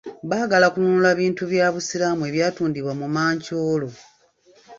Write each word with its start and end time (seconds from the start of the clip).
Baagala 0.29 0.67
kunnunula 0.73 1.11
bintu 1.21 1.43
bya 1.51 1.67
Busiraamu 1.73 2.23
ebyatundibwa 2.29 2.93
mu 2.99 3.07
mancooro. 3.15 3.89